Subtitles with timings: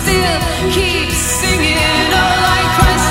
[0.00, 0.40] still
[0.72, 2.10] keep singing.
[2.22, 3.03] all I cry.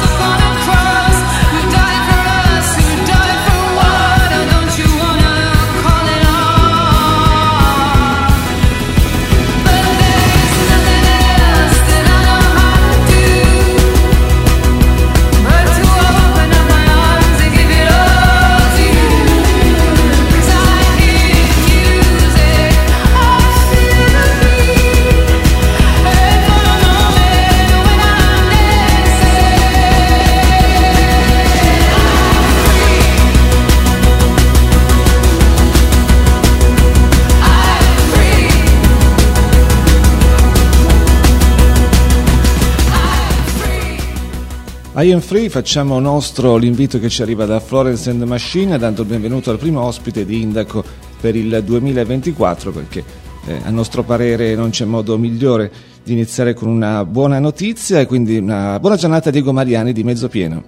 [45.03, 49.09] I am free, facciamo nostro l'invito che ci arriva da Florence and Machine, dando il
[49.09, 50.81] benvenuto al primo ospite di Indaco
[51.19, 53.03] per il 2024, perché
[53.45, 55.69] eh, a nostro parere non c'è modo migliore
[56.05, 60.05] di iniziare con una buona notizia e quindi una buona giornata a Diego Mariani di
[60.05, 60.63] Mezzo Pieno.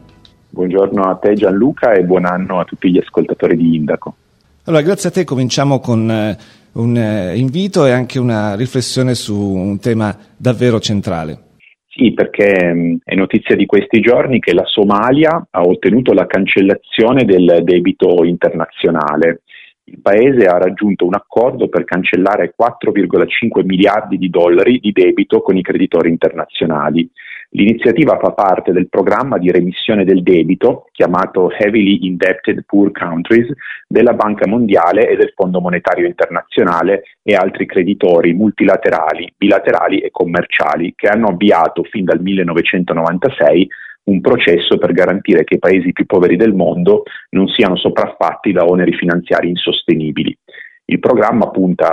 [0.49, 4.15] Buongiorno a te Gianluca e buon anno a tutti gli ascoltatori di Indaco.
[4.65, 6.37] Allora, grazie a te cominciamo con eh,
[6.73, 11.39] un eh, invito e anche una riflessione su un tema davvero centrale.
[11.97, 17.23] Sì, perché mm, è notizia di questi giorni che la Somalia ha ottenuto la cancellazione
[17.23, 19.43] del debito internazionale.
[19.85, 25.55] Il paese ha raggiunto un accordo per cancellare 4,5 miliardi di dollari di debito con
[25.55, 27.09] i creditori internazionali.
[27.55, 33.49] L'iniziativa fa parte del programma di remissione del debito, chiamato Heavily Indebted Poor Countries,
[33.87, 40.91] della Banca Mondiale e del Fondo Monetario Internazionale e altri creditori multilaterali, bilaterali e commerciali
[40.97, 43.69] che hanno avviato fin dal 1996
[44.05, 48.65] un processo per garantire che i paesi più poveri del mondo non siano sopraffatti da
[48.65, 50.37] oneri finanziari insostenibili.
[50.87, 51.87] Il programma punta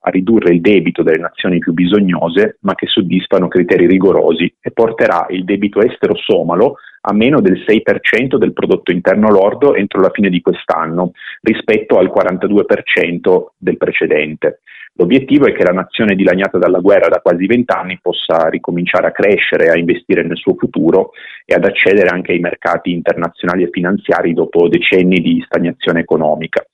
[0.00, 5.26] a ridurre il debito delle nazioni più bisognose, ma che soddisfano criteri rigorosi e porterà
[5.30, 10.28] il debito estero somalo a meno del 6% del prodotto interno lordo entro la fine
[10.28, 14.58] di quest'anno, rispetto al 42% del precedente.
[14.94, 19.68] L'obiettivo è che la nazione dilaniata dalla guerra da quasi vent'anni possa ricominciare a crescere,
[19.68, 21.10] a investire nel suo futuro
[21.44, 26.66] e ad accedere anche ai mercati internazionali e finanziari dopo decenni di stagnazione economica.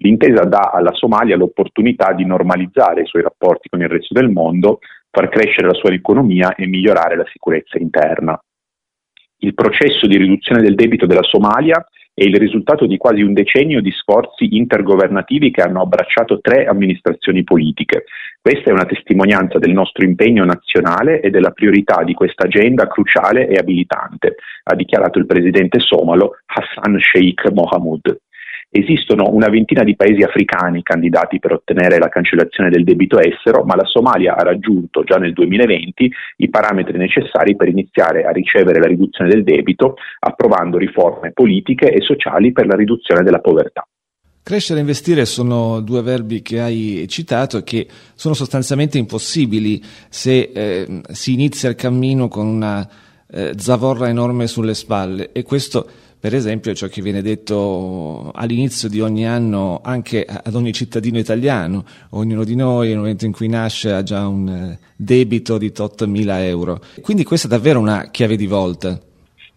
[0.00, 4.78] L'intesa dà alla Somalia l'opportunità di normalizzare i suoi rapporti con il resto del mondo,
[5.10, 8.40] far crescere la sua economia e migliorare la sicurezza interna.
[9.38, 11.84] Il processo di riduzione del debito della Somalia
[12.14, 17.42] è il risultato di quasi un decennio di sforzi intergovernativi che hanno abbracciato tre amministrazioni
[17.42, 18.04] politiche.
[18.40, 23.48] Questa è una testimonianza del nostro impegno nazionale e della priorità di questa agenda cruciale
[23.48, 24.34] e abilitante,
[24.64, 28.16] ha dichiarato il presidente somalo Hassan Sheikh Mohamud.
[28.70, 33.74] Esistono una ventina di paesi africani candidati per ottenere la cancellazione del debito estero, ma
[33.74, 38.86] la Somalia ha raggiunto già nel 2020 i parametri necessari per iniziare a ricevere la
[38.86, 43.86] riduzione del debito, approvando riforme politiche e sociali per la riduzione della povertà.
[44.42, 51.00] Crescere e investire sono due verbi che hai citato che sono sostanzialmente impossibili se eh,
[51.10, 52.86] si inizia il cammino con una
[53.30, 55.86] eh, zavorra enorme sulle spalle e questo
[56.20, 61.84] per esempio ciò che viene detto all'inizio di ogni anno anche ad ogni cittadino italiano,
[62.10, 66.42] ognuno di noi nel momento in cui nasce ha già un eh, debito di 8.000
[66.42, 66.80] euro.
[67.00, 68.98] Quindi questa è davvero una chiave di volta.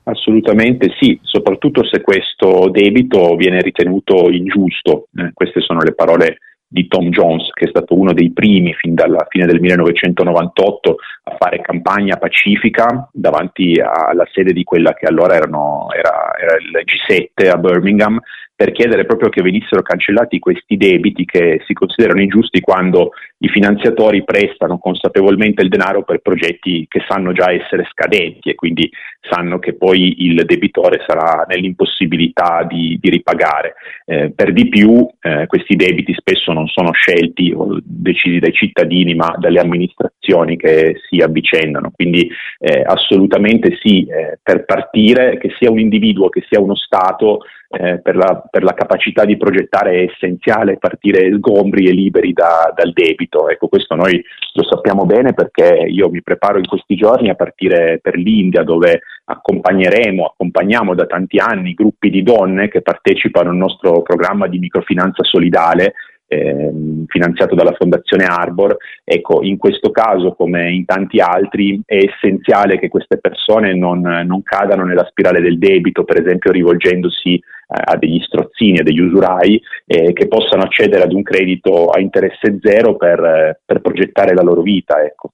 [0.03, 5.07] Assolutamente sì, soprattutto se questo debito viene ritenuto ingiusto.
[5.15, 6.37] Eh, queste sono le parole
[6.73, 11.35] di Tom Jones, che è stato uno dei primi fin dalla fine del 1998 a
[11.37, 17.49] fare campagna pacifica davanti alla sede di quella che allora erano, era, era il G7
[17.49, 18.17] a Birmingham
[18.61, 23.09] per chiedere proprio che venissero cancellati questi debiti che si considerano ingiusti quando
[23.39, 28.87] i finanziatori prestano consapevolmente il denaro per progetti che sanno già essere scadenti e quindi
[29.19, 33.73] sanno che poi il debitore sarà nell'impossibilità di, di ripagare.
[34.05, 39.15] Eh, per di più eh, questi debiti spesso non sono scelti o decisi dai cittadini
[39.15, 42.29] ma dalle amministrazioni che si avvicendano, quindi
[42.59, 47.39] eh, assolutamente sì, eh, per partire che sia un individuo che sia uno Stato
[47.71, 52.71] eh, per, la, per, la, capacità di progettare è essenziale partire sgombri e liberi da,
[52.75, 53.47] dal debito.
[53.49, 54.21] Ecco, questo noi
[54.53, 59.01] lo sappiamo bene perché io mi preparo in questi giorni a partire per l'India dove
[59.23, 65.23] accompagneremo, accompagniamo da tanti anni gruppi di donne che partecipano al nostro programma di microfinanza
[65.23, 65.93] solidale
[66.31, 66.71] eh,
[67.07, 68.77] finanziato dalla Fondazione Arbor.
[69.03, 74.41] Ecco, in questo caso, come in tanti altri, è essenziale che queste persone non, non
[74.41, 79.61] cadano nella spirale del debito, per esempio rivolgendosi eh, a degli strozzini, a degli usurai,
[79.85, 84.61] eh, che possano accedere ad un credito a interesse zero per, per progettare la loro
[84.61, 85.03] vita.
[85.03, 85.31] Ecco.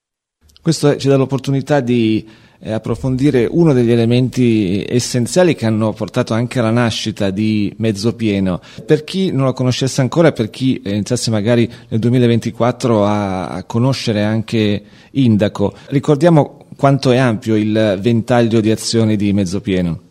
[0.60, 6.60] Questo ci dà l'opportunità di eh, approfondire uno degli elementi essenziali che hanno portato anche
[6.60, 8.60] alla nascita di Mezzopieno.
[8.86, 13.64] Per chi non lo conoscesse ancora, per chi eh, iniziasse magari nel 2024 a, a
[13.64, 20.07] conoscere anche Indaco, ricordiamo quanto è ampio il ventaglio di azioni di Mezzopieno.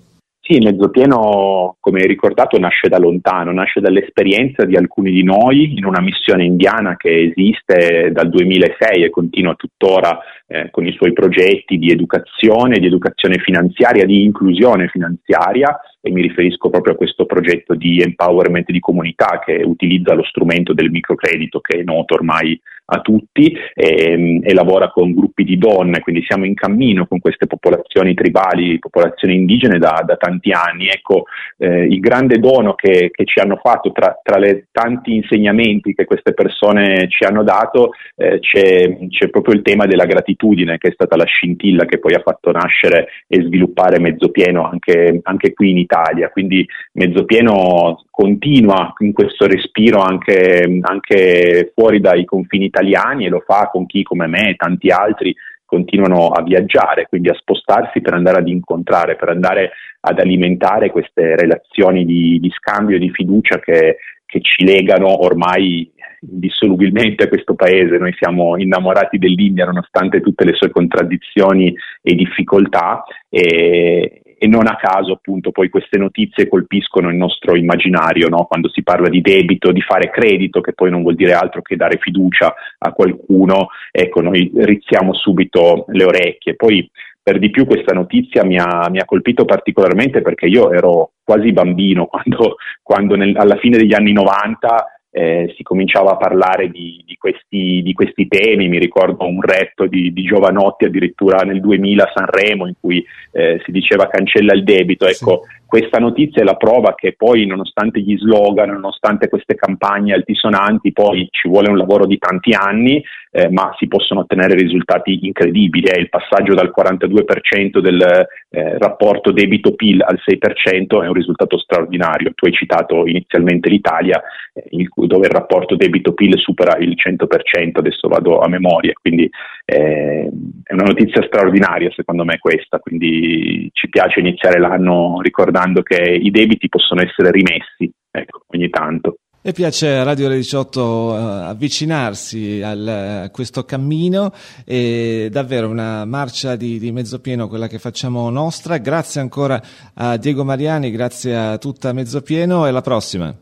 [0.49, 6.01] Sì, Mezzopieno, come ricordato, nasce da lontano, nasce dall'esperienza di alcuni di noi in una
[6.01, 10.17] missione indiana che esiste dal 2006 e continua tuttora
[10.47, 15.77] eh, con i suoi progetti di educazione, di educazione finanziaria, di inclusione finanziaria
[16.07, 20.73] e mi riferisco proprio a questo progetto di empowerment di comunità che utilizza lo strumento
[20.73, 26.01] del microcredito che è noto ormai a tutti e, e, lavora con gruppi di donne,
[26.01, 30.89] quindi siamo in cammino con queste popolazioni tribali, popolazioni indigene da, da tanti anni.
[30.89, 31.25] Ecco,
[31.59, 36.05] eh, il grande dono che, che ci hanno fatto tra, tra i tanti insegnamenti che
[36.05, 40.93] queste persone ci hanno dato eh, c'è, c'è, proprio il tema della gratitudine che è
[40.93, 45.79] stata la scintilla che poi ha fatto nascere e sviluppare Mezzopieno anche, anche qui in
[45.79, 45.95] Italia.
[46.31, 53.69] Quindi Mezzopieno continua in questo respiro anche, anche fuori dai confini italiani e lo fa
[53.71, 55.35] con chi come me e tanti altri
[55.65, 61.35] continuano a viaggiare, quindi a spostarsi per andare ad incontrare, per andare ad alimentare queste
[61.35, 67.55] relazioni di, di scambio e di fiducia che, che ci legano ormai indissolubilmente a questo
[67.55, 67.99] paese.
[67.99, 74.77] Noi siamo innamorati dell'India nonostante tutte le sue contraddizioni e difficoltà e, e non a
[74.77, 78.45] caso appunto poi queste notizie colpiscono il nostro immaginario, no?
[78.45, 81.75] quando si parla di debito, di fare credito, che poi non vuol dire altro che
[81.75, 86.55] dare fiducia a qualcuno, ecco noi rizziamo subito le orecchie.
[86.55, 86.89] Poi
[87.21, 91.51] per di più questa notizia mi ha, mi ha, colpito particolarmente perché io ero quasi
[91.51, 97.03] bambino quando, quando nel, alla fine degli anni 90 eh, si cominciava a parlare di,
[97.07, 102.05] di, questi, di, questi, temi, mi ricordo un retto di, di, Giovanotti addirittura nel 2000
[102.05, 106.45] a Sanremo in cui eh, si diceva cancella il debito, ecco, sì questa notizia è
[106.45, 111.77] la prova che poi, nonostante gli slogan, nonostante queste campagne altisonanti, poi ci vuole un
[111.77, 113.03] lavoro di tanti anni,
[113.37, 115.89] eh, ma si possono ottenere risultati incredibili.
[115.89, 116.01] Eh.
[116.01, 118.01] Il passaggio dal 42% del
[118.49, 122.33] eh, rapporto debito-PIL al 6% è un risultato straordinario.
[122.35, 124.23] Tu hai citato inizialmente l'Italia,
[124.55, 129.29] eh, dove il rapporto debito-PIL supera il 100%, adesso vado a memoria, quindi
[129.67, 130.31] eh,
[130.63, 136.31] è una notizia straordinaria secondo me questa, quindi ci piace iniziare l'anno ricordando che i
[136.31, 139.16] debiti possono essere rimessi ecco, ogni tanto.
[139.47, 144.33] E piace a Radio 18 uh, avvicinarsi al, a questo cammino
[144.65, 148.79] e davvero una marcia di, di, mezzo pieno quella che facciamo nostra.
[148.79, 149.63] Grazie ancora
[149.95, 153.33] a Diego Mariani, grazie a tutta Mezzo Pieno e alla prossima.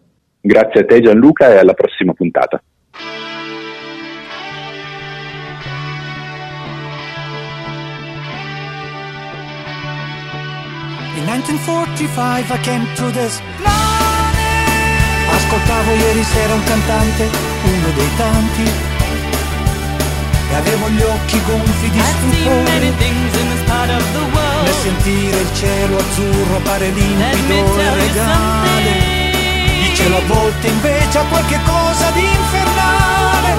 [0.42, 2.62] Grazie a te Gianluca e alla prossima puntata.
[11.16, 13.93] In 1945 I came to this.
[15.54, 17.30] Ascoltavo ieri sera un cantante,
[17.62, 18.62] uno dei tanti.
[20.50, 22.92] E avevo gli occhi gonfi di stupore.
[24.64, 28.90] Nel sentire il cielo azzurro pare limpido e regale.
[29.84, 33.54] Il cielo a volte invece ha qualche cosa di infernale.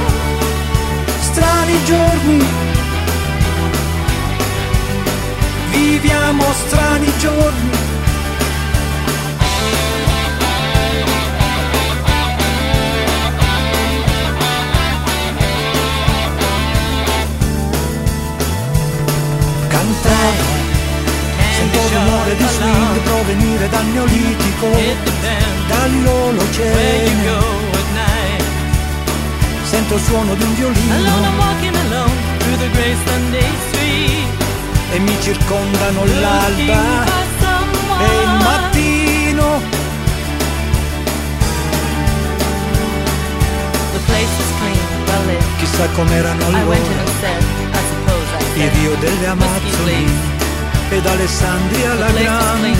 [1.21, 2.45] Strani giorni
[5.71, 7.94] viviamo strani giorni.
[19.85, 20.41] Cantare,
[21.53, 24.67] sento l'amore di swing provenire dal neolitico,
[25.67, 27.43] dall'olocene.
[29.63, 30.93] Sento il suono di un violino.
[30.95, 34.27] Alone I'm walking alone through the gray Sunday street.
[34.91, 37.05] E mi circondano l'alba
[37.99, 39.61] e il mattino.
[45.59, 47.54] Chissà com'erano allora
[48.55, 50.05] il rio delle Amazzoni
[50.89, 52.73] ed Alessandria la grande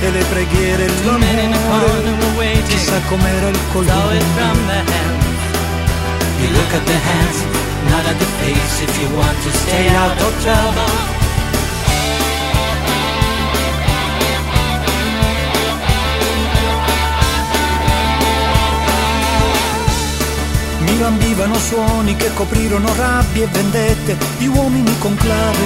[0.00, 4.20] e le preghiere e l'amore chissà com'era il colore
[6.42, 7.44] You look at the hands,
[7.88, 8.82] not at the face.
[8.82, 11.11] If you want to stay out of trouble
[21.02, 25.58] Ambivano suoni che coprirono rabbie e vendette di uomini con clave,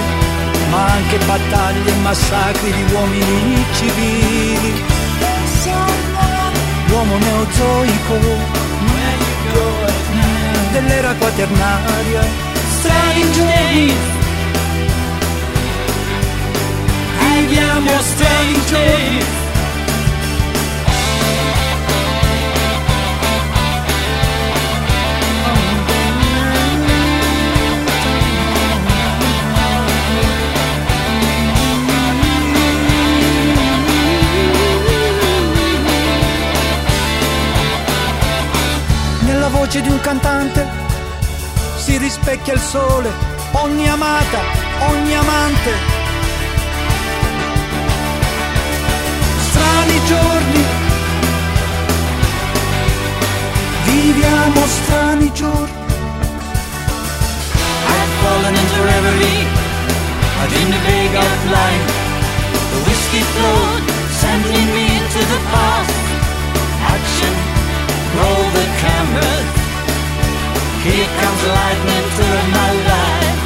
[0.70, 4.82] ma anche battaglie e massacri di uomini civili.
[6.86, 8.14] L'uomo neozoico
[10.72, 12.24] dell'era quaternaria,
[12.78, 13.94] strange giorni.
[17.18, 19.45] Viviamo strange giorni.
[40.06, 40.64] Cantante
[41.78, 43.10] si rispecchia il sole,
[43.54, 44.38] ogni amata,
[44.90, 45.70] ogni amante.
[49.48, 50.64] Strani giorni,
[53.82, 55.84] viviamo strani giorni.
[57.88, 59.44] I've fallen into reverie,
[60.38, 61.84] I've been a big outline.
[62.70, 63.82] The whiskey flowed,
[64.20, 65.94] sending me into the past.
[66.94, 67.34] Action,
[68.14, 69.65] roll the camera.
[70.86, 73.40] Here comes lightning to my life.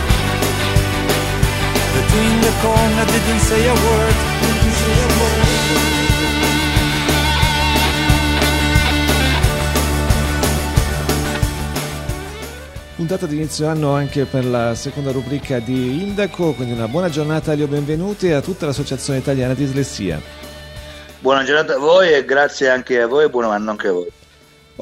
[1.96, 4.16] Between the corner, didn't say a word.
[4.44, 5.70] Didn't say a word.
[12.96, 17.52] Puntata di inizio anno anche per la seconda rubrica di Indaco, quindi una buona giornata
[17.52, 20.20] agli benvenuti e a tutta l'Associazione Italiana di Dislessia.
[21.20, 24.18] Buona giornata a voi e grazie anche a voi e buon anno anche a voi.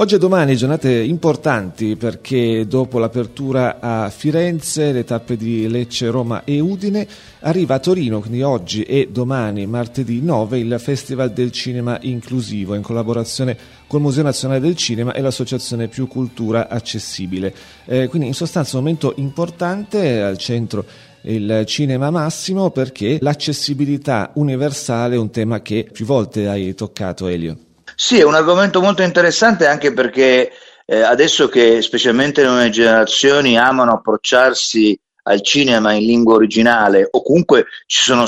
[0.00, 6.44] Oggi e domani giornate importanti perché dopo l'apertura a Firenze, le tappe di Lecce, Roma
[6.44, 7.04] e Udine,
[7.40, 12.82] arriva a Torino, quindi oggi e domani, martedì 9, il Festival del Cinema Inclusivo in
[12.82, 17.52] collaborazione col Museo Nazionale del Cinema e l'Associazione Più Cultura Accessibile.
[17.84, 20.84] Eh, quindi in sostanza un momento importante al centro
[21.22, 27.66] il cinema massimo perché l'accessibilità universale è un tema che più volte hai toccato Elio.
[28.00, 30.52] Sì, è un argomento molto interessante anche perché
[30.86, 37.20] eh, adesso che specialmente le nuove generazioni amano approcciarsi al cinema in lingua originale o
[37.22, 38.24] comunque ci sono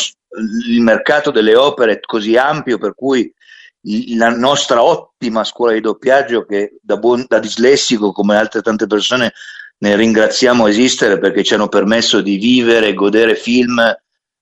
[0.69, 3.33] il mercato delle opere è così ampio per cui
[4.17, 9.35] la nostra ottima scuola di doppiaggio che da, buon, da dislessico come altre tante persone
[9.79, 13.81] ne ringraziamo esistere perché ci hanno permesso di vivere e godere film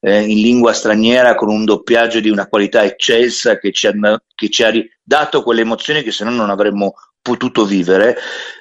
[0.00, 4.48] eh, in lingua straniera con un doppiaggio di una qualità eccelsa che ci ha, che
[4.50, 8.16] ci ha dato quelle emozioni che se no non avremmo potuto vivere,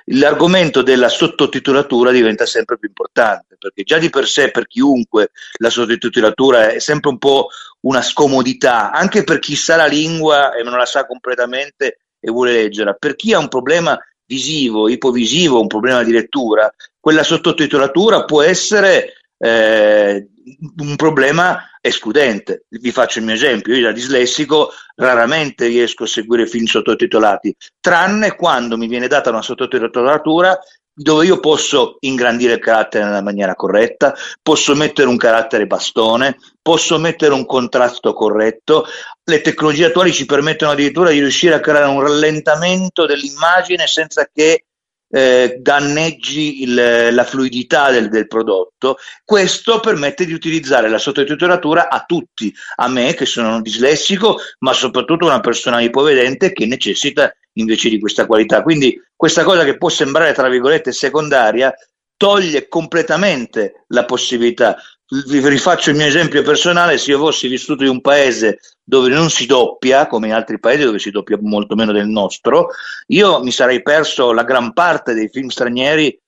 [0.05, 5.69] l'argomento della sottotitolatura diventa sempre più importante, perché già di per sé per chiunque la
[5.69, 7.47] sottotitolatura è sempre un po'
[7.81, 12.51] una scomodità, anche per chi sa la lingua e non la sa completamente e vuole
[12.51, 12.93] leggerla.
[12.93, 19.13] Per chi ha un problema visivo, ipovisivo, un problema di lettura, quella sottotitolatura può essere
[19.37, 20.27] eh,
[20.77, 22.65] un problema escludente.
[22.69, 28.35] Vi faccio il mio esempio, io da dislessico raramente riesco a seguire film sottotitolati, tranne
[28.35, 30.59] quando mi viene data una sottotitolatura
[30.99, 36.97] dove io posso ingrandire il carattere nella maniera corretta, posso mettere un carattere bastone, posso
[36.97, 38.85] mettere un contrasto corretto.
[39.23, 44.65] Le tecnologie attuali ci permettono addirittura di riuscire a creare un rallentamento dell'immagine senza che
[45.09, 48.97] eh, danneggi il, la fluidità del, del, prodotto.
[49.23, 54.73] Questo permette di utilizzare la sottotitolatura a tutti, a me che sono un dislessico, ma
[54.73, 58.61] soprattutto una persona ipovedente che necessita invece di questa qualità.
[58.61, 61.73] Quindi questa cosa che può sembrare, tra virgolette, secondaria,
[62.17, 64.77] toglie completamente la possibilità
[65.09, 69.29] vi rifaccio il mio esempio personale, se io fossi vissuto in un paese dove non
[69.29, 72.69] si doppia, come in altri paesi dove si doppia molto meno del nostro,
[73.07, 76.19] io mi sarei perso la gran parte dei film stranieri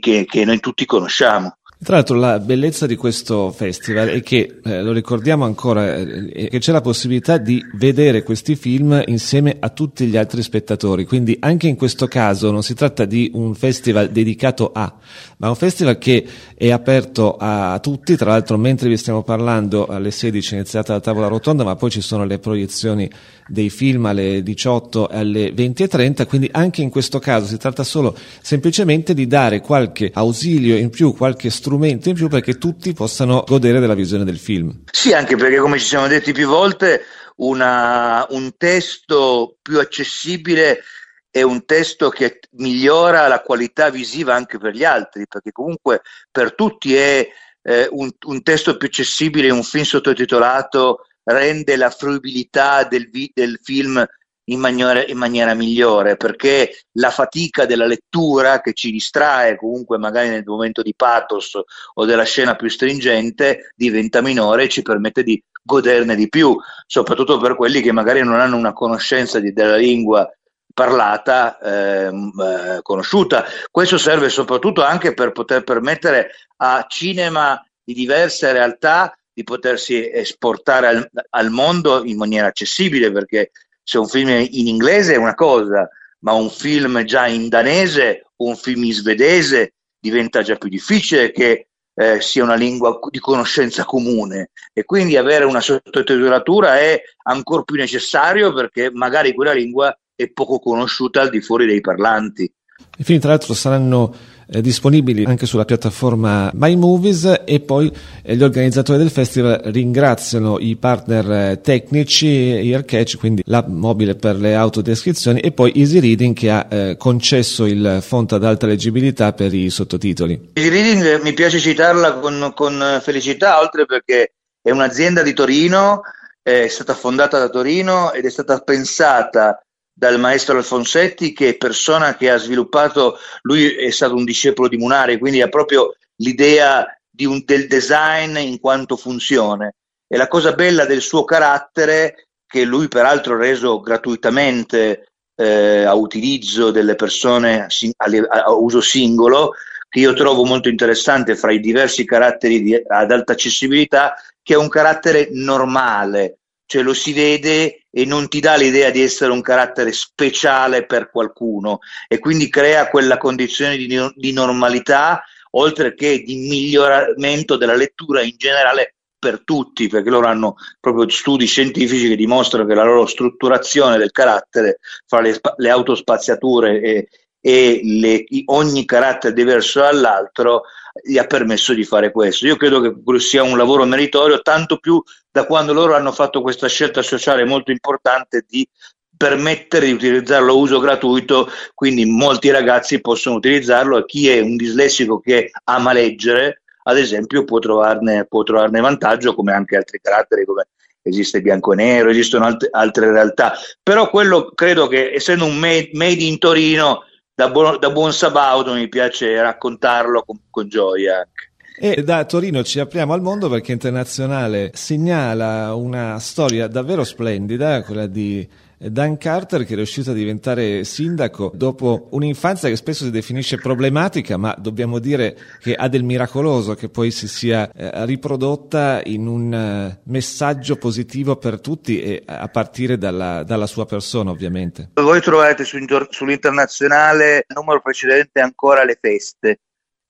[0.00, 1.57] che, che noi tutti conosciamo.
[1.80, 6.58] Tra l'altro la bellezza di questo festival è che, eh, lo ricordiamo ancora, eh, che
[6.58, 11.68] c'è la possibilità di vedere questi film insieme a tutti gli altri spettatori, quindi anche
[11.68, 14.92] in questo caso non si tratta di un festival dedicato a,
[15.36, 20.10] ma un festival che è aperto a tutti, tra l'altro mentre vi stiamo parlando alle
[20.10, 23.08] 16 è iniziata la tavola rotonda, ma poi ci sono le proiezioni
[23.48, 28.16] dei film alle 18 e alle 20.30, quindi anche in questo caso si tratta solo
[28.42, 33.80] semplicemente di dare qualche ausilio in più, qualche strumento in più perché tutti possano godere
[33.80, 34.82] della visione del film.
[34.90, 37.02] Sì, anche perché come ci siamo detti più volte,
[37.36, 40.82] una, un testo più accessibile
[41.30, 46.54] è un testo che migliora la qualità visiva anche per gli altri, perché comunque per
[46.54, 47.28] tutti è
[47.62, 53.58] eh, un, un, testo più accessibile, un film sottotitolato rende la fruibilità del, vi- del
[53.62, 54.04] film
[54.50, 60.30] in maniera, in maniera, migliore, perché la fatica della lettura che ci distrae comunque magari
[60.30, 61.60] nel momento di pathos
[61.94, 67.38] o della scena più stringente diventa minore e ci permette di goderne di più, soprattutto
[67.38, 70.26] per quelli che magari non hanno una conoscenza di, della lingua
[70.72, 73.44] parlata ehm, eh, conosciuta.
[73.70, 80.88] Questo serve soprattutto anche per poter permettere a cinema di diverse realtà di potersi esportare
[80.88, 83.52] al, al mondo in maniera accessibile, perché
[83.84, 85.88] se un film è in inglese è una cosa,
[86.22, 91.68] ma un film già in danese un film in svedese diventa già più difficile che
[91.94, 97.76] eh, sia una lingua di conoscenza comune e quindi avere una sottotitolatura è ancora più
[97.76, 102.52] necessario perché magari quella lingua è poco conosciuta al di fuori dei parlanti.
[102.96, 104.12] I film tra l'altro saranno
[104.50, 110.58] eh, disponibili anche sulla piattaforma My Movies e poi eh, gli organizzatori del festival ringraziano
[110.58, 116.34] i partner eh, tecnici Earcatch, quindi l'app mobile per le autodescrizioni e poi Easy Reading
[116.34, 120.50] che ha eh, concesso il font ad alta leggibilità per i sottotitoli.
[120.54, 124.32] Easy Reading eh, mi piace citarla con, con felicità, oltre perché
[124.62, 126.02] è un'azienda di Torino,
[126.42, 129.60] è stata fondata da Torino ed è stata pensata
[129.98, 134.76] dal maestro Alfonsetti, che è persona che ha sviluppato, lui è stato un discepolo di
[134.76, 136.86] Munari, quindi ha proprio l'idea
[137.22, 139.74] un, del design in quanto funzione.
[140.06, 145.94] E la cosa bella del suo carattere, che lui peraltro ha reso gratuitamente eh, a
[145.94, 149.54] utilizzo delle persone a, uso singolo,
[149.88, 154.56] che io trovo molto interessante fra i diversi caratteri di, ad alta accessibilità, che è
[154.56, 159.40] un carattere normale, cioè lo si vede e non ti dà l'idea di essere un
[159.40, 166.36] carattere speciale per qualcuno e quindi crea quella condizione di, di normalità oltre che di
[166.36, 172.66] miglioramento della lettura in generale per tutti, perché loro hanno proprio studi scientifici che dimostrano
[172.66, 177.08] che la loro strutturazione del carattere fra le, le autospaziature e,
[177.40, 180.64] e le, ogni carattere diverso dall'altro
[181.02, 182.46] gli ha permesso di fare questo.
[182.46, 186.68] Io credo che sia un lavoro meritorio, tanto più da quando loro hanno fatto questa
[186.68, 188.68] scelta sociale molto importante di
[189.16, 194.56] permettere di utilizzarlo a uso gratuito, quindi molti ragazzi possono utilizzarlo e chi è un
[194.56, 200.44] dislessico che ama leggere, ad esempio, può trovarne, può trovarne vantaggio, come anche altri caratteri,
[200.44, 200.68] come
[201.02, 203.54] esiste bianco e nero, esistono alt- altre realtà.
[203.82, 207.02] Però quello credo che, essendo un made, made in Torino,
[207.38, 211.46] da buon, da buon sabaudo mi piace raccontarlo con, con gioia anche.
[211.80, 218.08] E da Torino ci apriamo al mondo perché Internazionale segnala una storia davvero splendida, quella
[218.08, 218.44] di
[218.78, 224.36] Dan Carter che è riuscito a diventare sindaco dopo un'infanzia che spesso si definisce problematica,
[224.36, 229.52] ma dobbiamo dire che ha del miracoloso che poi si sia eh, riprodotta in un
[229.52, 234.90] eh, messaggio positivo per tutti e a partire dalla, dalla sua persona ovviamente.
[234.94, 235.76] Voi trovate su,
[236.08, 239.60] sull'internazionale il numero precedente ancora le feste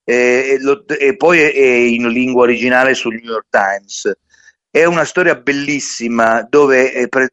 [0.05, 4.13] e, e, lo, e poi è, in lingua originale sul New York Times.
[4.71, 7.33] È una storia bellissima dove pre-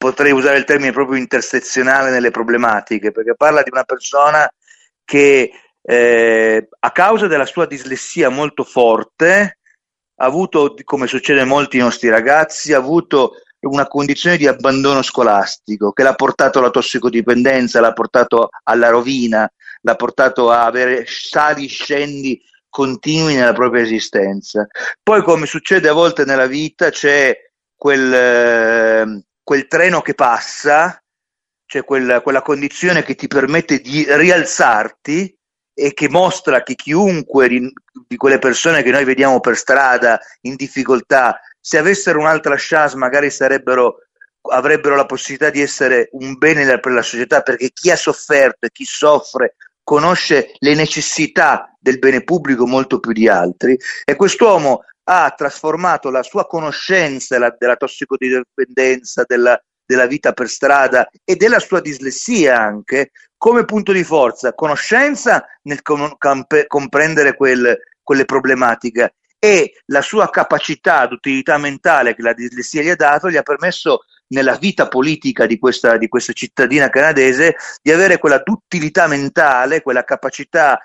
[0.00, 4.50] potrei usare il termine proprio intersezionale nelle problematiche, perché parla di una persona
[5.04, 5.50] che
[5.82, 9.58] eh, a causa della sua dislessia molto forte
[10.14, 15.92] ha avuto, come succede a molti nostri ragazzi, ha avuto una condizione di abbandono scolastico
[15.92, 22.40] che l'ha portato alla tossicodipendenza, l'ha portato alla rovina, l'ha portato a avere sali scendi
[22.70, 24.66] continui nella propria esistenza.
[25.02, 27.36] Poi, come succede a volte nella vita, c'è
[27.76, 31.02] quel, eh, quel treno che passa,
[31.66, 35.36] cioè quella, quella condizione che ti permette di rialzarti
[35.74, 37.72] e che mostra che chiunque di,
[38.06, 43.28] di, quelle persone che noi vediamo per strada in difficoltà, se avessero un'altra chance magari
[43.28, 43.96] sarebbero,
[44.52, 48.70] avrebbero la possibilità di essere un bene per la società, perché chi ha sofferto e
[48.70, 53.76] chi soffre conosce le necessità del bene pubblico molto più di altri.
[54.04, 61.08] E quest'uomo ha trasformato la sua conoscenza della, della tossicodipendenza, della, della vita per strada
[61.24, 67.76] e della sua dislessia anche come punto di forza, conoscenza nel com- comp- comprendere quel,
[68.00, 69.14] quelle problematiche.
[69.36, 74.04] E la sua capacità d'utilità mentale che la dislessia gli ha dato gli ha permesso
[74.28, 80.04] nella vita politica di questa, di questa cittadina canadese di avere quella d'utilità mentale, quella
[80.04, 80.78] capacità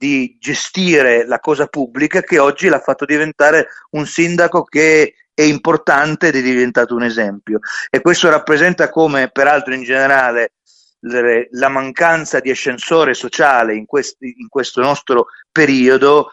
[0.00, 6.28] di gestire la cosa pubblica che oggi l'ha fatto diventare un sindaco che è importante
[6.28, 7.58] ed è diventato un esempio.
[7.90, 10.52] E questo rappresenta come, peraltro in generale,
[11.00, 16.30] la mancanza di ascensore sociale in, questi, in questo nostro periodo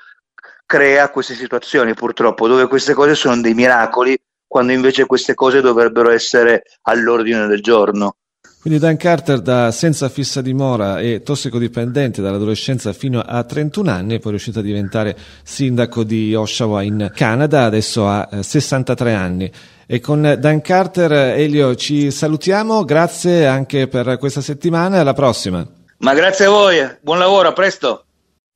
[0.65, 6.09] crea queste situazioni purtroppo dove queste cose sono dei miracoli quando invece queste cose dovrebbero
[6.09, 8.15] essere all'ordine del giorno.
[8.59, 14.19] Quindi Dan Carter da senza fissa dimora e tossicodipendente dall'adolescenza fino a 31 anni è
[14.19, 19.51] poi riuscito a diventare sindaco di Oshawa in Canada, adesso ha 63 eh, anni.
[19.85, 25.65] E con Dan Carter, Elio, ci salutiamo, grazie anche per questa settimana e alla prossima.
[25.99, 28.05] Ma grazie a voi, buon lavoro, a presto.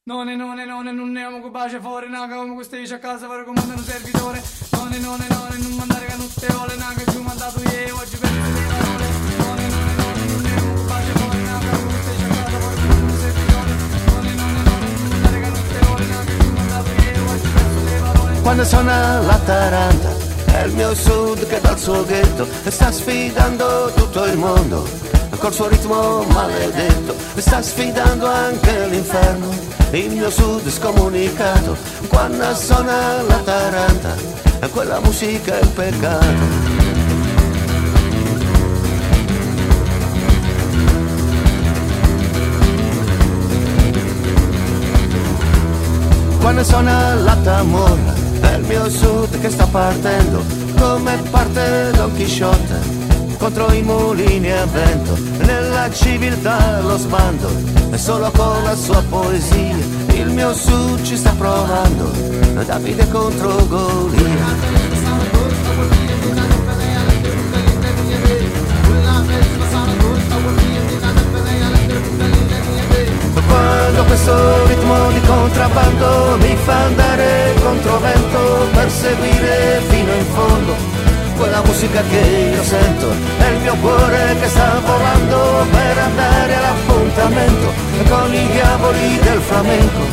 [0.04, 2.96] Non è, non è, non è, non ne amo bacia fuori, naga come questo dice
[2.96, 4.42] a casa, fare comando un servitore.
[4.72, 8.18] Non è, non è, non è, non mandare canutte ole, naga giù mandato io, oggi
[18.42, 20.10] Quando suona la taranta,
[20.46, 24.86] è il mio sud che dal suo ghetto sta sfidando tutto il mondo.
[25.38, 29.48] Col suo ritmo maledetto sta sfidando anche l'inferno.
[29.92, 31.76] Il mio sud scomunicato
[32.08, 34.16] quando suona la taranta.
[34.72, 36.80] Quella musica è il peccato.
[46.40, 48.31] Quando suona la tamorra è
[48.62, 50.44] il mio sud che sta partendo
[50.78, 53.00] come parte Don Chisciotte
[53.38, 57.50] contro i mulini a vento, nella civiltà lo sbando,
[57.90, 59.76] e solo con la sua poesia
[60.14, 62.12] il mio sud ci sta provando,
[62.64, 64.31] Davide contro Golia.
[73.52, 78.40] Quando questo ritmo di contrabbando mi fa andare contro vento
[78.72, 80.74] per seguire fino in fondo.
[81.36, 83.10] Quella musica che io sento
[83.40, 87.74] è il mio cuore che sta volando per andare all'appuntamento
[88.08, 90.04] con i diavoli del flamenco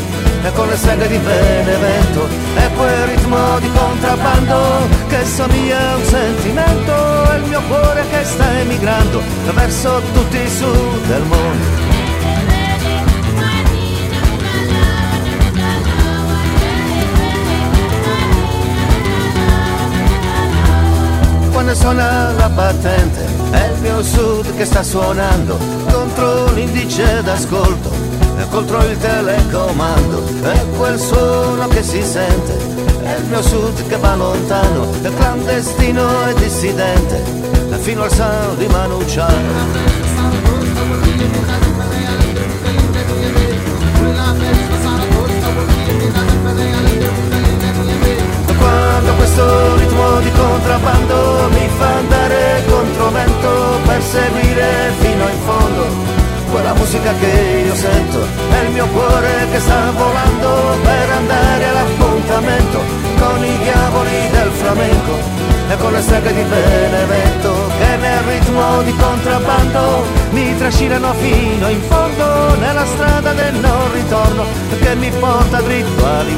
[0.42, 2.28] e con le seghe di Benevento.
[2.54, 8.24] È quel ritmo di contrabbando che somiglia a un sentimento è il mio cuore che
[8.24, 9.22] sta emigrando
[9.54, 11.87] verso tutti i sud del mondo
[21.58, 25.58] quando suona la patente è il mio sud che sta suonando
[25.90, 27.90] contro l'indice d'ascolto
[28.38, 30.22] e contro il telecomando.
[30.40, 32.56] È quel suono che si sente.
[33.02, 37.20] È il mio sud che va lontano è clandestino e dissidente
[37.80, 39.04] fino al sound di Manu
[49.38, 55.86] questo ritmo di contrabbando mi fa andare contro vento per seguire fino in fondo
[56.50, 58.26] quella musica che io sento.
[58.50, 62.80] È il mio cuore che sta volando per andare all'appuntamento
[63.20, 65.12] con i diavoli del flamenco
[65.68, 71.82] e con le streghe di Benevento che nel ritmo di contrabbando mi trascinano fino in
[71.82, 74.44] fondo nella strada del non ritorno
[74.80, 76.37] che mi porta dritto all'inferno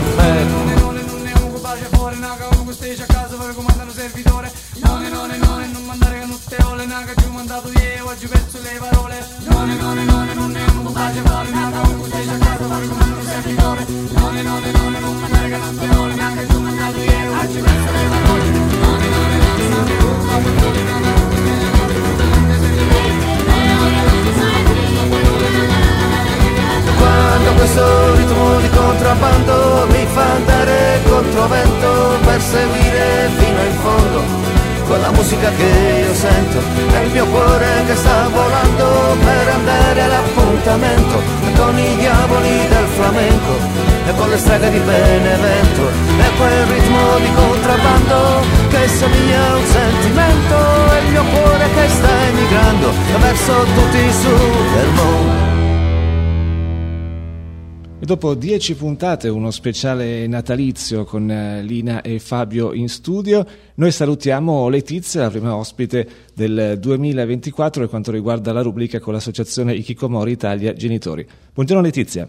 [58.11, 64.69] dopo dieci puntate, uno speciale natalizio con eh, Lina e Fabio in studio, noi salutiamo
[64.69, 70.73] Letizia, la prima ospite del 2024 per quanto riguarda la rubrica con l'associazione Ikikomori Italia
[70.73, 71.25] Genitori.
[71.55, 72.29] Buongiorno Letizia.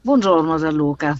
[0.00, 1.18] Buongiorno Gianluca.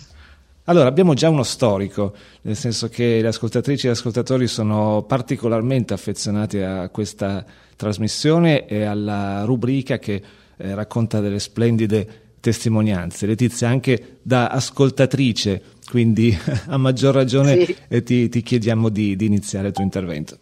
[0.65, 5.93] Allora, abbiamo già uno storico, nel senso che le ascoltatrici e gli ascoltatori sono particolarmente
[5.93, 7.45] affezionati a questa
[7.77, 10.23] trasmissione e alla rubrica che
[10.57, 13.27] eh, racconta delle splendide testimonianze.
[13.27, 16.37] Letizia, anche da ascoltatrice, quindi
[16.69, 17.77] a maggior ragione sì.
[17.89, 20.39] eh, ti, ti, chiediamo di, di, iniziare il tuo intervento.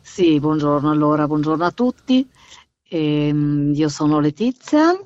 [0.00, 2.26] Sì, buongiorno allora, buongiorno a tutti.
[2.90, 4.98] Eh, io sono Letizia,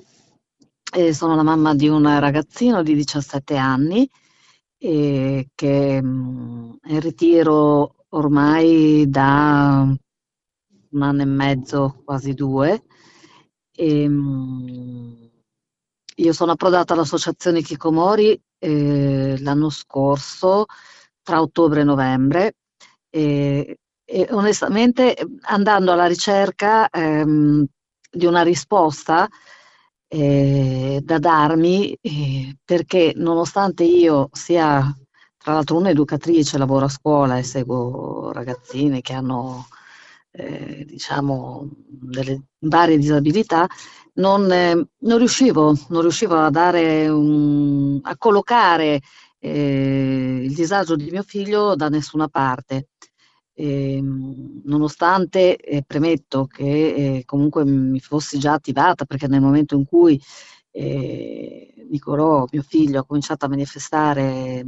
[0.94, 4.09] e sono la mamma di un ragazzino di 17 anni
[4.76, 9.88] eh, che mm, è in ritiro ormai da
[10.90, 12.83] un anno e mezzo, quasi due.
[13.74, 15.21] E, mm,
[16.16, 20.66] io sono approdata all'associazione Kikomori eh, l'anno scorso,
[21.22, 22.55] tra ottobre e novembre,
[23.11, 27.64] e, e onestamente andando alla ricerca ehm,
[28.11, 29.29] di una risposta
[30.09, 34.94] eh, da darmi eh, perché nonostante io sia
[35.38, 39.66] tra l'altro un'educatrice, lavoro a scuola e seguo ragazzine che hanno
[40.31, 43.66] eh, diciamo delle varie disabilità,
[44.14, 49.01] non, eh, non, riuscivo, non riuscivo a dare un, a collocare
[49.38, 52.88] eh, il disagio di mio figlio da nessuna parte.
[53.55, 54.01] Eh,
[54.64, 60.20] nonostante eh, premetto che eh, comunque mi fossi già attivata perché nel momento in cui
[60.70, 64.64] eh, Nicolò, mio figlio, ha cominciato a manifestare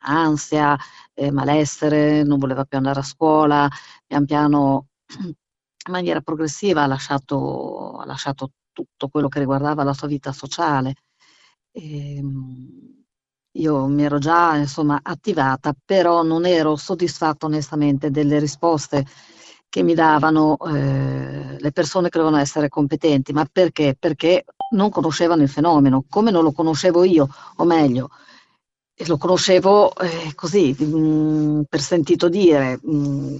[0.00, 0.76] ansia,
[1.14, 3.68] eh, malessere, non voleva più andare a scuola,
[4.06, 4.88] pian piano
[5.90, 10.94] maniera progressiva ha lasciato, ha lasciato tutto quello che riguardava la sua vita sociale.
[11.72, 13.02] E, ehm,
[13.56, 19.06] io mi ero già insomma attivata, però non ero soddisfatta onestamente delle risposte
[19.68, 23.32] che mi davano eh, le persone che dovevano essere competenti.
[23.32, 23.96] Ma perché?
[23.98, 28.10] Perché non conoscevano il fenomeno, come non lo conoscevo io, o meglio,
[29.06, 33.36] lo conoscevo eh, così, mh, mm, per sentito dire, mh, mm,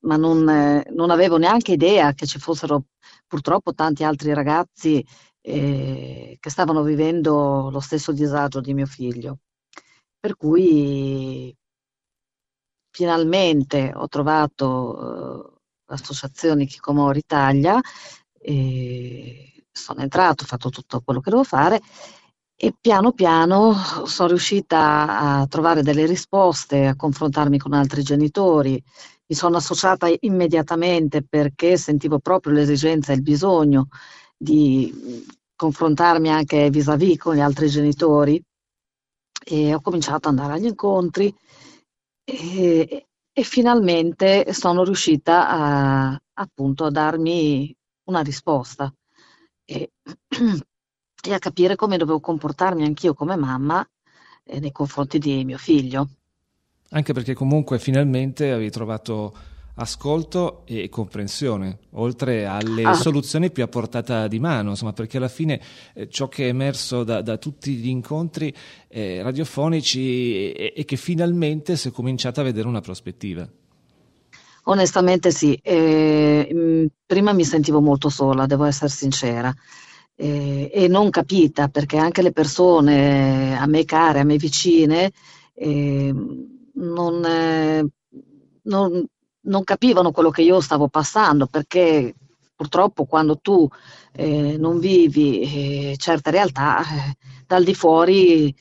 [0.00, 2.84] ma non, eh, non, avevo neanche idea che ci fossero
[3.26, 5.04] purtroppo tanti altri ragazzi
[5.40, 9.38] eh, che stavano vivendo lo stesso disagio di mio figlio.
[10.18, 11.54] Per cui
[12.90, 17.80] finalmente ho trovato eh, l'associazione Kikomori Italia,
[19.76, 21.80] sono entrato, ho fatto tutto quello che devo fare
[22.58, 23.74] e piano piano
[24.06, 28.82] sono riuscita a trovare delle risposte, a confrontarmi con altri genitori.
[29.28, 33.88] Mi sono associata immediatamente perché sentivo proprio l'esigenza e il bisogno
[34.36, 35.24] di
[35.56, 38.40] confrontarmi anche vis-à-vis con gli altri genitori
[39.44, 41.34] e ho cominciato ad andare agli incontri
[42.24, 48.92] e, e finalmente sono riuscita a, appunto a darmi una risposta.
[49.64, 49.90] E,
[51.26, 53.84] e a capire come dovevo comportarmi anch'io come mamma
[54.44, 56.08] eh, nei confronti di mio figlio.
[56.90, 59.34] Anche perché comunque finalmente avevi trovato
[59.78, 62.94] ascolto e comprensione, oltre alle ah.
[62.94, 65.60] soluzioni più a portata di mano, insomma, perché alla fine
[65.94, 68.54] eh, ciò che è emerso da, da tutti gli incontri
[68.88, 73.46] eh, radiofonici è, che finalmente si è cominciato a vedere una prospettiva.
[74.68, 79.54] Onestamente sì, eh, prima mi sentivo molto sola, devo essere sincera
[80.18, 85.12] e non capita perché anche le persone a me care, a me vicine,
[85.52, 86.14] eh,
[86.76, 87.86] non, eh,
[88.62, 89.04] non,
[89.40, 92.14] non, capivano quello che io stavo passando perché
[92.54, 93.68] purtroppo quando tu
[94.12, 95.40] eh, non vivi
[95.92, 98.54] eh, certe realtà, eh, dal di fuori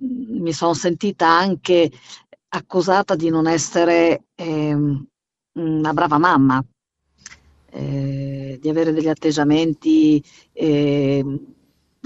[0.00, 1.90] mi sono sentita anche
[2.48, 5.06] accusata di non essere ehm,
[5.54, 6.64] una brava mamma
[7.70, 11.24] eh, di avere degli atteggiamenti eh,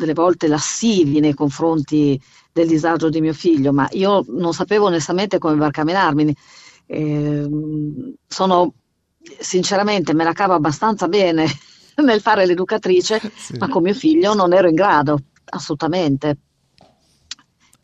[0.02, 2.20] delle volte lassivi nei confronti
[2.52, 6.36] del disagio di mio figlio, ma io non sapevo onestamente come barcamenarmi.
[6.86, 7.48] Eh,
[8.26, 8.74] sono
[9.38, 11.46] sinceramente me la cavo abbastanza bene
[12.02, 13.56] nel fare l'educatrice, sì.
[13.58, 16.38] ma con mio figlio non ero in grado, assolutamente.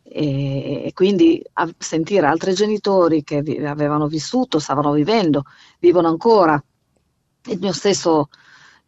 [0.02, 1.42] E, e quindi
[1.76, 5.44] sentire altri genitori che avevano vissuto, stavano vivendo,
[5.78, 6.62] vivono ancora
[7.44, 8.28] il mio stesso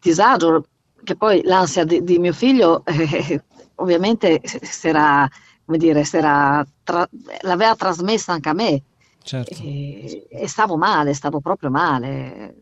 [0.00, 0.66] disagio,
[1.02, 3.42] che poi l'ansia di, di mio figlio eh,
[3.76, 5.28] ovviamente s'era,
[5.64, 7.08] come dire, s'era tra,
[7.42, 8.82] l'aveva trasmessa anche a me.
[9.22, 9.62] Certo.
[9.62, 12.54] E, e, stavo male, stavo proprio male,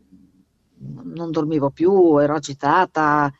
[0.77, 3.31] non dormivo più, ero agitata,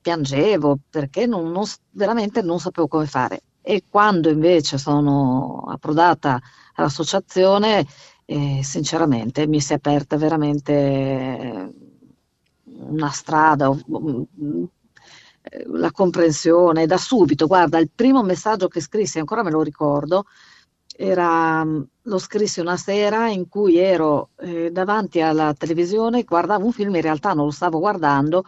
[0.00, 3.42] piangevo perché non, non, veramente non sapevo come fare.
[3.62, 6.40] E quando invece sono approdata
[6.74, 7.86] all'associazione,
[8.24, 11.72] e sinceramente mi si è aperta veramente
[12.88, 13.70] una strada,
[15.66, 17.46] la comprensione da subito.
[17.46, 20.24] Guarda, il primo messaggio che scrissi, ancora me lo ricordo,
[20.94, 26.94] era, lo scrissi una sera in cui ero eh, davanti alla televisione, guardavo un film,
[26.94, 28.44] in realtà non lo stavo guardando,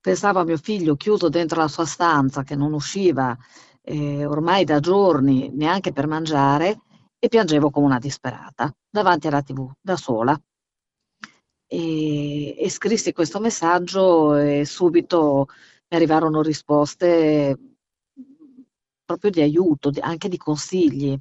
[0.00, 3.36] pensavo a mio figlio chiuso dentro la sua stanza che non usciva
[3.82, 6.80] eh, ormai da giorni neanche per mangiare
[7.18, 10.38] e piangevo come una disperata davanti alla tv da sola.
[11.74, 15.48] E, e scrissi questo messaggio e subito
[15.88, 17.58] mi arrivarono risposte
[19.04, 21.18] proprio di aiuto, anche di consigli.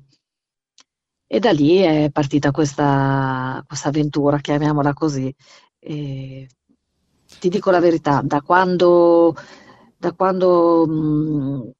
[1.26, 5.34] E da lì è partita questa, questa avventura, chiamiamola così.
[5.80, 6.48] E
[7.39, 9.36] ti dico la verità, da quando,
[9.98, 11.72] da quando mh,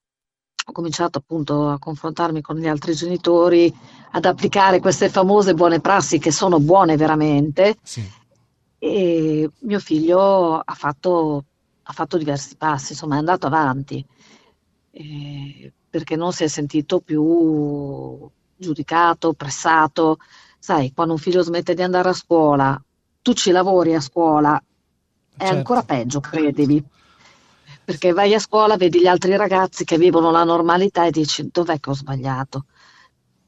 [0.66, 3.72] ho cominciato appunto a confrontarmi con gli altri genitori,
[4.14, 7.78] ad applicare queste famose buone prassi che sono buone veramente.
[7.84, 8.22] Sì.
[8.86, 11.46] E mio figlio ha fatto
[11.84, 14.06] ha fatto diversi passi, insomma è andato avanti,
[14.92, 20.18] eh, perché non si è sentito più giudicato, pressato.
[20.60, 22.82] Sai, quando un figlio smette di andare a scuola,
[23.22, 25.56] tu ci lavori a scuola, è Certo.
[25.56, 26.84] ancora peggio, credevi.
[27.86, 31.80] Perché vai a scuola, vedi gli altri ragazzi che vivono la normalità e dici dov'è
[31.80, 32.66] che ho sbagliato?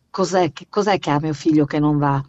[0.10, 2.24] Cos'è che, cos'è che ha mio figlio che non va?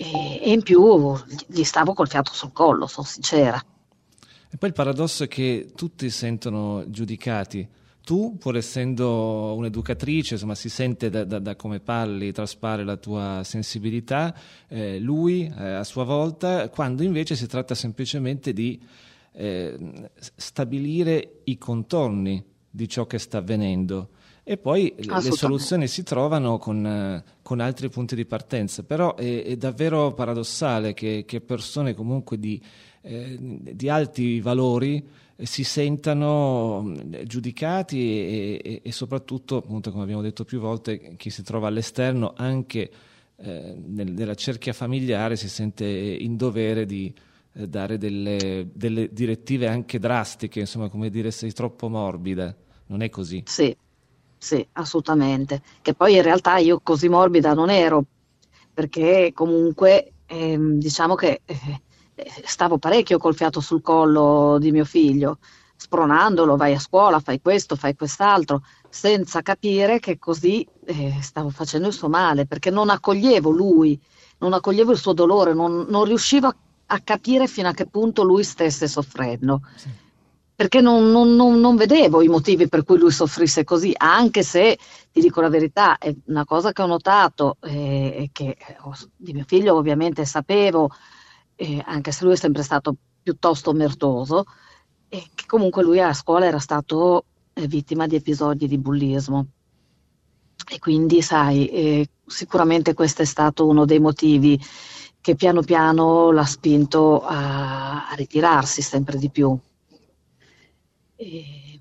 [0.00, 1.14] E, e in più
[1.46, 3.62] gli stavo col fiato sul collo, sono sincera.
[4.52, 7.68] E poi il paradosso è che tutti sentono giudicati.
[8.02, 13.42] Tu, pur essendo un'educatrice, insomma, si sente da, da- da come parli, traspare la tua
[13.44, 14.34] sensibilità,
[14.68, 18.80] eh, lui eh, a sua volta, quando invece si tratta semplicemente di
[19.32, 24.08] eh, stabilire i contorni di ciò che sta avvenendo.
[24.42, 29.44] E poi le- soluzioni si trovano con, eh, con altri punti di partenza, però è,
[29.44, 32.60] è davvero paradossale che, che persone comunque di,
[33.02, 35.04] eh, di alti valori
[35.36, 41.14] eh, si sentano mh, giudicati e, e- e soprattutto, appunto, come abbiamo detto più volte,
[41.16, 42.90] chi si trova all'esterno anche
[43.36, 47.12] eh, nel- nella cerchia familiare si sente in dovere di
[47.54, 52.54] eh, dare delle, delle direttive anche drastiche, insomma, come dire sei troppo morbida.
[52.86, 53.42] Non è così.
[53.46, 53.74] Sì,
[54.40, 55.60] sì, assolutamente.
[55.82, 58.04] Che poi in realtà io così morbida non ero,
[58.72, 61.80] perché comunque ehm, diciamo che eh,
[62.44, 65.38] stavo parecchio col fiato sul collo di mio figlio,
[65.76, 71.88] spronandolo, vai a scuola, fai questo, fai quest'altro, senza capire che così eh, stavo facendo
[71.88, 74.00] il suo male, perché non accoglievo lui,
[74.38, 78.22] non accoglievo il suo dolore, non, non riuscivo a, a capire fino a che punto
[78.22, 79.60] lui stesse soffrendo
[80.60, 84.76] perché non, non- non- non vedevo i motivi per cui lui soffrisse così, anche se
[85.10, 88.76] ti dico la verità, è una cosa che ho notato eh, e che eh,
[89.16, 90.90] di mio figlio ovviamente sapevo,
[91.54, 94.44] eh, anche se lui è sempre stato piuttosto omertoso,
[95.08, 99.46] e che comunque lui a scuola era stato eh, vittima di episodi di bullismo.
[100.70, 104.60] E quindi, sai, eh, sicuramente questo è stato uno dei motivi
[105.22, 109.58] che piano piano l'ha spinto a, a ritirarsi sempre di più.
[111.20, 111.78] E,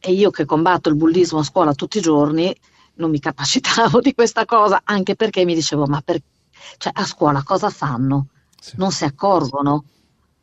[0.00, 2.54] e io che combatto il bullismo a scuola tutti i giorni
[2.94, 6.20] non mi capacitavo di questa cosa, anche perché mi dicevo, ma per,
[6.76, 8.26] cioè, a scuola cosa fanno?
[8.60, 8.74] Sì.
[8.76, 9.84] Non si accorgono.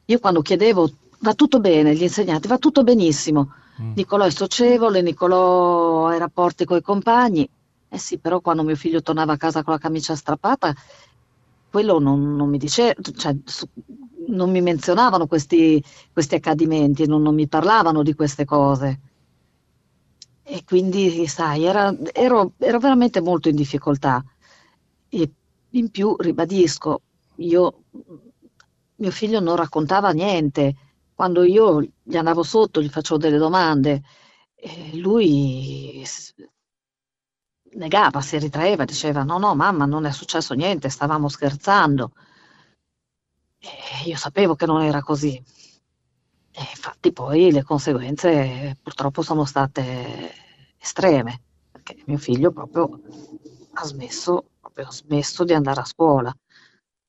[0.06, 3.54] Io quando chiedevo, va tutto bene, gli insegnanti, va tutto benissimo.
[3.82, 3.94] Mm.
[3.96, 7.48] Nicolò è socievole, Nicolò ha i rapporti con i compagni.
[7.90, 10.76] Eh sì, però quando mio figlio tornava a casa con la camicia strappata,
[11.70, 13.36] quello non, non mi diceva, cioè,
[14.28, 19.00] non mi menzionavano questi, questi accadimenti, non, non mi parlavano di queste cose.
[20.44, 24.24] E quindi, sai, era- ero, ero veramente molto in difficoltà.
[25.10, 25.32] E
[25.72, 27.02] in più, ribadisco,
[27.38, 27.84] io,
[28.96, 30.76] mio figlio non raccontava niente.
[31.14, 34.02] Quando io gli andavo sotto, gli facevo delle domande,
[34.94, 36.04] lui
[37.76, 42.12] negava, si ritraeva, diceva: No, no, mamma, non è successo niente, stavamo scherzando.
[43.60, 45.36] E io sapevo che non era così.
[46.52, 50.34] E infatti poi le conseguenze purtroppo sono state
[50.80, 51.42] estreme,
[51.72, 53.00] perché mio figlio proprio
[53.74, 56.36] ha smesso, proprio ha smesso di andare a scuola.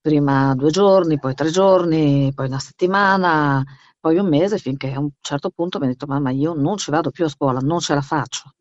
[0.01, 3.65] Prima due giorni, poi tre giorni, poi una settimana,
[4.01, 6.91] poi un mese, finché a un certo punto mi ha detto: Mamma, io non ci
[6.91, 8.55] vado più a scuola, non ce la faccio.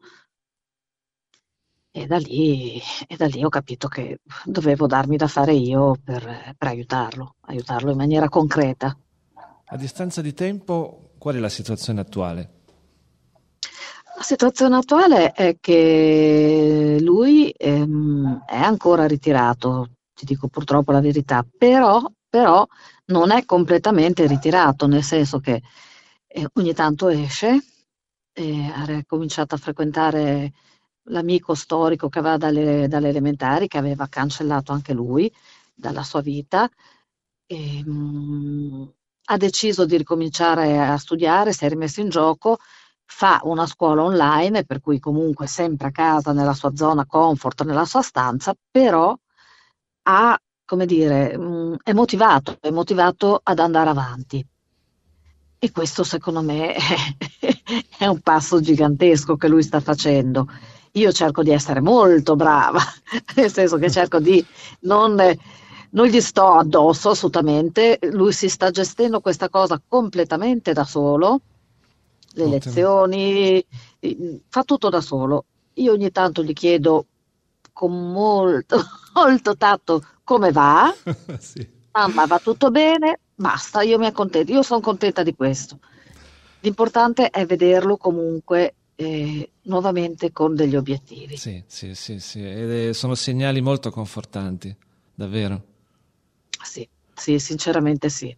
[1.98, 6.54] E da lì, e da lì ho capito che dovevo darmi da fare io per,
[6.56, 8.96] per aiutarlo, aiutarlo in maniera concreta.
[9.66, 12.52] A distanza di tempo, qual è la situazione attuale?
[14.16, 21.44] La situazione attuale è che lui ehm, è ancora ritirato, ti dico purtroppo la verità,
[21.58, 22.64] però, però
[23.06, 25.64] non è completamente ritirato, nel senso che
[26.28, 27.60] eh, ogni tanto esce,
[28.34, 30.54] eh, ha cominciato a frequentare
[31.08, 35.32] l'amico storico che va dalle, dalle elementari, che aveva cancellato anche lui
[35.74, 36.70] dalla sua vita.
[37.46, 38.84] E, mm,
[39.30, 42.58] ha deciso di ricominciare a studiare, si è rimesso in gioco,
[43.06, 47.86] fa una scuola online, per cui comunque sempre a casa, nella sua zona comfort, nella
[47.86, 49.18] sua stanza, però
[50.04, 54.46] ha, come dire, mm, è motivato, è motivato ad andare avanti.
[55.60, 56.76] E questo secondo me
[57.98, 60.48] è un passo gigantesco che lui sta facendo.
[60.98, 62.80] Io cerco di essere molto brava,
[63.36, 64.46] nel senso che cerco di
[64.82, 65.16] non,
[65.92, 71.42] non gli sto addosso assolutamente, lui si sta gestendo questa cosa completamente da solo,
[72.34, 72.50] le Ottimo.
[72.50, 73.66] lezioni,
[74.50, 75.46] fa tutto da solo.
[75.74, 77.06] Io ogni tanto gli chiedo
[77.74, 78.82] con molto,
[79.14, 80.94] molto tatto come va,
[81.38, 81.68] sì.
[81.92, 85.80] mamma va tutto bene, basta, io mi accontento, io sono contenta di questo.
[86.62, 91.38] L'importante è vederlo comunque eh, nuovamente con degli obiettivi.
[91.38, 92.44] Sì, sì, sì, sì.
[92.44, 94.76] Ed sono segnali molto confortanti,
[95.14, 95.64] davvero.
[96.64, 98.36] Sì, sì, sinceramente sì.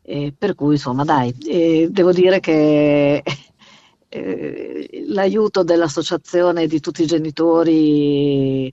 [0.00, 3.22] Eh, per cui, insomma, dai, eh, devo dire che
[4.08, 8.72] eh, l'aiuto dell'associazione di tutti i genitori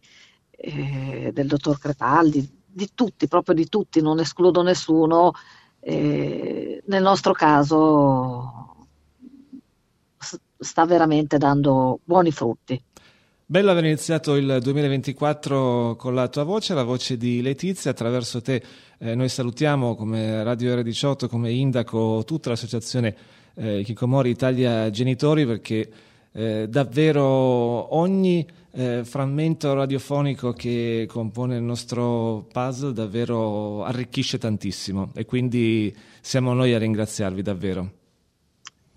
[0.51, 5.33] eh, del dottor Crepaldi, di tutti, proprio di tutti, non escludo nessuno,
[5.81, 8.68] eh, nel nostro caso
[10.59, 12.81] sta veramente dando buoni frutti.
[13.45, 17.89] Bello aver iniziato il 2024 con la tua voce, la voce di Letizia.
[17.89, 18.61] Attraverso te
[18.99, 23.15] eh, noi salutiamo come Radio R18, come Indaco, tutta l'associazione
[23.55, 25.89] eh, Kikomori Italia Genitori perché
[26.31, 35.25] eh, davvero ogni eh, frammento radiofonico che compone il nostro puzzle davvero arricchisce tantissimo e
[35.25, 35.91] quindi
[36.21, 37.98] siamo noi a ringraziarvi davvero.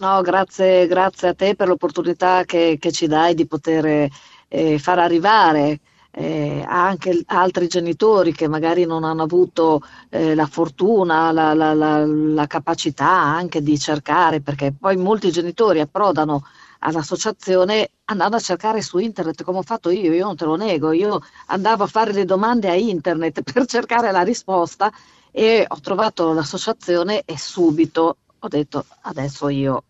[0.02, 4.10] No, grazie, grazie a te per l'opportunità che, che ci dai di poter
[4.48, 5.78] eh, far arrivare
[6.10, 12.04] eh, anche altri genitori che magari non hanno avuto eh, la fortuna, la, la, la,
[12.04, 16.46] la, capacità anche di cercare, perché poi molti genitori approdano
[16.80, 20.90] all'associazione andando a cercare su internet come ho fatto io, io non te lo nego,
[20.90, 24.90] io andavo a fare le domande a internet per cercare la risposta
[25.30, 29.84] e ho trovato l'associazione e subito ho detto adesso io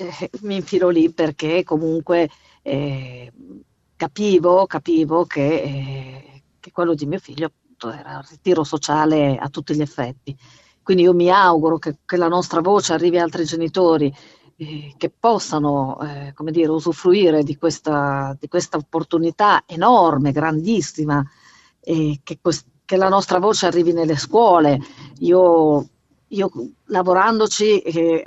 [0.00, 2.30] eh, mi infilo lì perché comunque
[2.62, 3.30] eh,
[3.96, 9.74] capivo, capivo che, eh, che, quello di mio figlio era un ritiro sociale a tutti
[9.74, 10.34] gli effetti.
[10.82, 14.12] Quindi io mi auguro che, che la nostra voce arrivi a altri genitori
[14.56, 21.22] eh, che possano eh, dire, usufruire di questa, di questa opportunità enorme, grandissima,
[21.82, 22.20] che,
[22.84, 24.78] che la nostra voce arrivi nelle scuole.
[25.18, 25.88] Io
[26.30, 26.50] io
[26.86, 28.24] lavorandoci eh,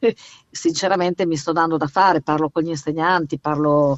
[0.50, 3.96] sinceramente mi sto dando da fare, parlo con gli insegnanti, parlo,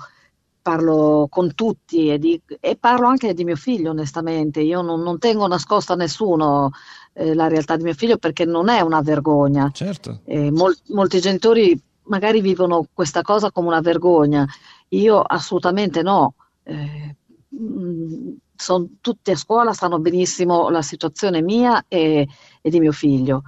[0.61, 5.19] parlo con tutti e, di, e, parlo anche di mio figlio onestamente, io non, non
[5.19, 6.71] tengo nascosta a nessuno
[7.15, 9.71] eh, la realtà di mio figlio perché non è una vergogna.
[9.73, 10.21] Certo.
[10.25, 14.47] Eh, mol, molti genitori magari vivono questa cosa come una vergogna,
[14.89, 16.35] io assolutamente no.
[16.65, 17.17] Eh,
[17.55, 22.29] mm, sono tutti a scuola, sanno benissimo la situazione mia e,
[22.63, 23.43] e di mio figlio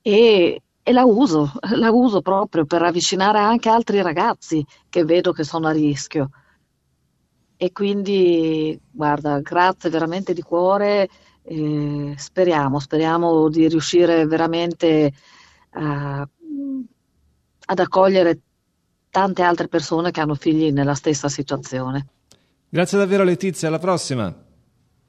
[0.00, 5.44] e, e, la uso, la uso proprio per avvicinare anche altri ragazzi che vedo che
[5.44, 6.30] sono a rischio.
[7.56, 11.08] E quindi, guarda, grazie veramente di cuore,
[11.44, 15.12] eh, speriamo, speriamo di riuscire veramente
[15.70, 16.28] a,
[17.66, 18.40] ad accogliere
[19.10, 22.06] tante altre persone che hanno figli nella stessa situazione.
[22.68, 24.41] Grazie davvero Letizia, alla prossima.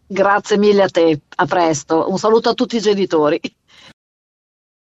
[0.08, 2.10] Grazie mille a te, a presto.
[2.10, 3.40] Un saluto a tutti i genitori.